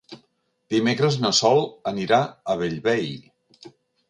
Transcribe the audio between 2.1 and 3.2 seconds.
a Bellvei.